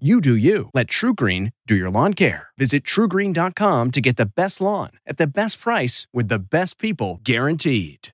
You 0.00 0.20
do 0.20 0.34
you. 0.34 0.70
Let 0.74 0.88
TruGreen 0.88 1.52
do 1.68 1.76
your 1.76 1.88
lawn 1.88 2.14
care. 2.14 2.48
Visit 2.58 2.82
trugreen.com 2.82 3.92
to 3.92 4.00
get 4.00 4.16
the 4.16 4.26
best 4.26 4.60
lawn 4.60 4.90
at 5.06 5.18
the 5.18 5.26
best 5.28 5.60
price 5.60 6.08
with 6.12 6.26
the 6.26 6.40
best 6.40 6.80
people 6.80 7.20
guaranteed. 7.22 8.08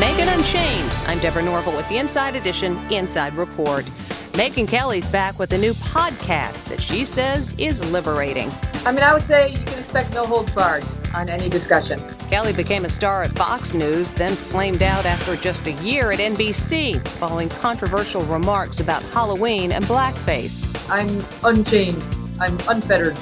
Megyn 0.00 0.34
Unchained. 0.34 0.90
I'm 1.06 1.20
Deborah 1.20 1.44
Norville 1.44 1.76
with 1.76 1.88
the 1.88 1.98
Inside 1.98 2.34
Edition 2.34 2.76
Inside 2.92 3.36
Report. 3.36 3.84
Megyn 4.32 4.66
Kelly's 4.66 5.06
back 5.06 5.38
with 5.38 5.52
a 5.52 5.58
new 5.58 5.74
podcast 5.74 6.66
that 6.70 6.80
she 6.80 7.06
says 7.06 7.54
is 7.56 7.88
liberating. 7.92 8.50
I 8.84 8.90
mean, 8.90 9.04
I 9.04 9.14
would 9.14 9.22
say 9.22 9.52
you 9.52 9.64
can 9.64 9.78
expect 9.78 10.14
no 10.14 10.26
holds 10.26 10.50
barred 10.50 10.84
on 11.14 11.28
any 11.28 11.48
discussion. 11.48 11.98
Kelly 12.28 12.52
became 12.52 12.84
a 12.84 12.88
star 12.88 13.22
at 13.22 13.30
Fox 13.32 13.74
News, 13.74 14.12
then 14.12 14.34
flamed 14.34 14.82
out 14.82 15.04
after 15.04 15.36
just 15.36 15.66
a 15.66 15.72
year 15.82 16.12
at 16.12 16.18
NBC 16.18 17.06
following 17.06 17.48
controversial 17.48 18.22
remarks 18.22 18.80
about 18.80 19.02
Halloween 19.04 19.72
and 19.72 19.84
blackface. 19.84 20.64
I'm 20.90 21.20
unchained, 21.44 22.02
I'm 22.40 22.58
unfettered, 22.68 23.16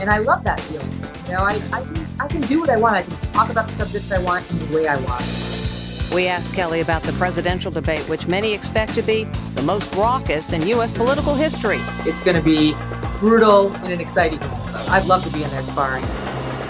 and 0.00 0.10
I 0.10 0.18
love 0.18 0.44
that 0.44 0.60
feeling. 0.60 0.90
You 1.26 1.32
know, 1.32 1.44
I, 1.44 1.60
I, 1.72 1.82
can, 1.82 2.06
I 2.20 2.26
can 2.28 2.40
do 2.42 2.60
what 2.60 2.70
I 2.70 2.76
want, 2.76 2.96
I 2.96 3.02
can 3.02 3.32
talk 3.32 3.50
about 3.50 3.66
the 3.68 3.74
subjects 3.74 4.12
I 4.12 4.18
want 4.18 4.48
in 4.50 4.58
the 4.58 4.76
way 4.76 4.86
I 4.86 4.96
want. 4.98 5.24
We 6.14 6.28
asked 6.28 6.54
Kelly 6.54 6.80
about 6.80 7.02
the 7.02 7.12
presidential 7.14 7.70
debate, 7.70 8.08
which 8.08 8.28
many 8.28 8.52
expect 8.52 8.94
to 8.94 9.02
be 9.02 9.24
the 9.54 9.62
most 9.62 9.94
raucous 9.96 10.52
in 10.52 10.66
U.S. 10.68 10.92
political 10.92 11.34
history. 11.34 11.80
It's 12.00 12.22
going 12.22 12.36
to 12.36 12.42
be 12.42 12.74
brutal 13.18 13.74
in 13.84 13.90
an 13.90 14.00
exciting. 14.00 14.38
I'd 14.88 15.06
love 15.06 15.24
to 15.24 15.30
be 15.30 15.42
in 15.42 15.50
there 15.50 15.64
sparring. 15.64 16.04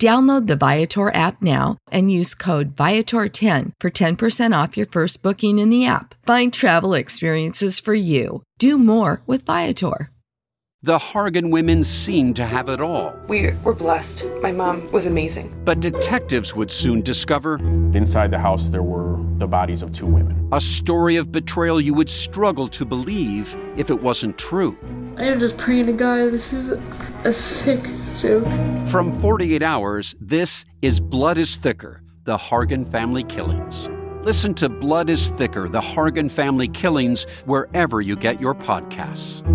Download 0.00 0.46
the 0.46 0.56
Viator 0.56 1.14
app 1.14 1.42
now 1.42 1.76
and 1.92 2.10
use 2.10 2.34
code 2.34 2.74
Viator10 2.74 3.72
for 3.78 3.90
10% 3.90 4.64
off 4.64 4.78
your 4.78 4.86
first 4.86 5.22
booking 5.22 5.58
in 5.58 5.68
the 5.68 5.84
app. 5.84 6.14
Find 6.24 6.50
travel 6.50 6.94
experiences 6.94 7.78
for 7.78 7.92
you. 7.92 8.42
Do 8.58 8.78
more 8.78 9.20
with 9.26 9.44
Viator. 9.44 10.08
The 10.82 10.96
Hargan 10.96 11.52
women 11.52 11.84
seemed 11.84 12.36
to 12.36 12.46
have 12.46 12.70
it 12.70 12.80
all. 12.80 13.14
We 13.28 13.50
were 13.62 13.74
blessed. 13.74 14.24
My 14.40 14.52
mom 14.52 14.90
was 14.90 15.04
amazing. 15.04 15.54
But 15.66 15.80
detectives 15.80 16.56
would 16.56 16.70
soon 16.70 17.02
discover 17.02 17.56
inside 17.92 18.30
the 18.30 18.38
house 18.38 18.70
there 18.70 18.82
were 18.82 19.22
the 19.36 19.46
bodies 19.46 19.82
of 19.82 19.92
two 19.92 20.06
women. 20.06 20.48
A 20.52 20.62
story 20.62 21.16
of 21.16 21.30
betrayal 21.30 21.78
you 21.78 21.92
would 21.92 22.08
struggle 22.08 22.68
to 22.68 22.86
believe 22.86 23.54
if 23.76 23.90
it 23.90 24.00
wasn't 24.00 24.38
true. 24.38 24.78
I 25.18 25.24
am 25.24 25.38
just 25.38 25.58
praying 25.58 25.84
to 25.86 25.92
God, 25.92 26.32
this 26.32 26.54
is 26.54 26.72
a 27.24 27.32
sick 27.32 27.80
joke. 28.18 28.46
From 28.88 29.12
48 29.12 29.62
Hours, 29.62 30.14
this 30.20 30.64
is 30.82 31.00
Blood 31.00 31.38
is 31.38 31.56
Thicker 31.56 32.02
The 32.24 32.36
Hargan 32.36 32.90
Family 32.90 33.24
Killings. 33.24 33.88
Listen 34.22 34.54
to 34.54 34.68
Blood 34.68 35.10
is 35.10 35.30
Thicker 35.30 35.68
The 35.68 35.80
Hargan 35.80 36.30
Family 36.30 36.68
Killings 36.68 37.24
wherever 37.44 38.00
you 38.00 38.16
get 38.16 38.40
your 38.40 38.54
podcasts. 38.54 39.46